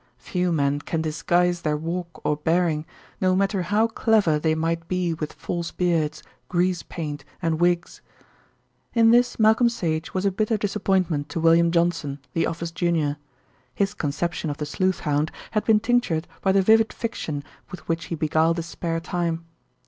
[0.17, 2.87] Few men can disguise their walk or bearing,
[3.21, 8.01] no matter how clever they might be with false beards, grease paint and wigs.
[8.95, 13.17] In this Malcolm Sage was a bitter disappointment to William Johnson, the office junior.
[13.75, 18.05] His conception of the sleuth hound had been tinctured by the vivid fiction with which
[18.05, 19.45] he beguiled his spare time.